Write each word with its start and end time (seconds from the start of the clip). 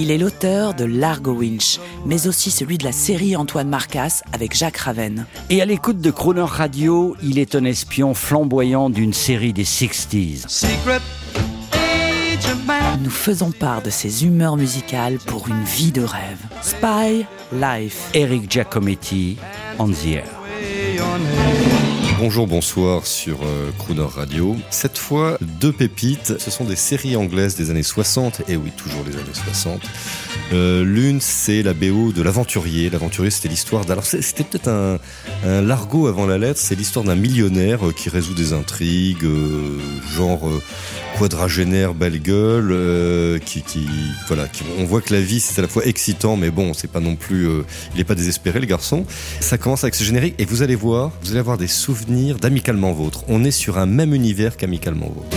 Il 0.00 0.10
est 0.10 0.18
l'auteur 0.18 0.74
de 0.74 0.84
Largo 0.84 1.32
Winch, 1.32 1.78
mais 2.04 2.26
aussi 2.26 2.50
celui 2.50 2.78
de 2.78 2.84
la 2.84 2.90
série 2.92 3.36
Antoine 3.36 3.68
Marcas 3.68 4.22
avec 4.32 4.54
Jacques 4.54 4.78
Raven. 4.78 5.26
Et 5.50 5.62
à 5.62 5.64
l'écoute 5.64 6.00
de 6.00 6.10
Crooner 6.10 6.42
Radio, 6.42 7.16
il 7.22 7.38
est 7.38 7.54
un 7.54 7.64
espion 7.64 8.12
flamboyant 8.12 8.90
d'une 8.90 9.12
série 9.12 9.52
des 9.52 9.64
60s. 9.64 10.66
Nous 13.02 13.10
faisons 13.10 13.52
part 13.52 13.82
de 13.82 13.90
ses 13.90 14.24
humeurs 14.24 14.56
musicales 14.56 15.18
pour 15.26 15.48
une 15.48 15.62
vie 15.62 15.92
de 15.92 16.02
rêve. 16.02 16.40
Spy 16.62 17.24
Life. 17.52 18.10
Eric 18.14 18.50
Giacometti, 18.50 19.36
On 19.78 19.88
the 19.88 20.06
Air. 20.06 21.83
Bonjour, 22.16 22.46
bonsoir 22.46 23.06
sur 23.06 23.42
euh, 23.42 23.72
Crooner 23.76 24.06
Radio. 24.06 24.56
Cette 24.70 24.98
fois, 24.98 25.36
deux 25.40 25.72
pépites. 25.72 26.38
Ce 26.38 26.50
sont 26.50 26.64
des 26.64 26.76
séries 26.76 27.16
anglaises 27.16 27.56
des 27.56 27.70
années 27.70 27.82
60. 27.82 28.42
Et 28.48 28.56
oui, 28.56 28.70
toujours 28.76 29.02
les 29.04 29.14
années 29.16 29.24
60. 29.32 29.80
Euh, 30.52 30.84
L'une, 30.84 31.20
c'est 31.20 31.62
la 31.62 31.74
BO 31.74 32.12
de 32.12 32.22
l'aventurier. 32.22 32.88
L'aventurier, 32.88 33.30
c'était 33.30 33.48
l'histoire. 33.48 33.90
Alors, 33.90 34.04
c'était 34.04 34.44
peut-être 34.44 34.68
un, 34.68 34.98
un, 35.44 35.70
avant 35.70 36.26
la 36.26 36.38
lettre. 36.38 36.60
C'est 36.60 36.76
l'histoire 36.76 37.04
d'un 37.04 37.16
millionnaire 37.16 37.88
euh, 37.88 37.92
qui 37.92 38.08
résout 38.08 38.34
des 38.34 38.52
intrigues, 38.52 39.26
genre 40.14 40.48
euh, 41.14 41.18
quadragénaire, 41.18 41.94
belle 41.94 42.20
gueule, 42.20 42.70
euh, 42.70 43.38
qui, 43.38 43.62
voilà, 44.26 44.46
on 44.78 44.84
voit 44.84 45.00
que 45.00 45.12
la 45.12 45.20
vie, 45.20 45.40
c'est 45.40 45.58
à 45.58 45.62
la 45.62 45.68
fois 45.68 45.86
excitant, 45.86 46.36
mais 46.36 46.50
bon, 46.50 46.74
c'est 46.74 46.90
pas 46.90 47.00
non 47.00 47.16
plus... 47.16 47.48
il 47.94 48.00
est 48.00 48.04
pas 48.04 48.14
désespéré, 48.14 48.60
le 48.60 48.66
garçon. 48.66 49.04
Ça 49.40 49.58
commence 49.58 49.84
avec 49.84 49.94
ce 49.94 50.04
générique, 50.04 50.34
et 50.38 50.44
vous 50.44 50.62
allez 50.62 50.76
voir, 50.76 51.12
vous 51.22 51.30
allez 51.30 51.40
avoir 51.40 51.58
des 51.58 51.68
souvenirs 51.68 52.38
d'Amicalement 52.38 52.92
Vôtre. 52.92 53.24
On 53.28 53.44
est 53.44 53.50
sur 53.50 53.78
un 53.78 53.86
même 53.86 54.14
univers 54.14 54.56
qu'Amicalement 54.56 55.06
Vôtre. 55.14 55.36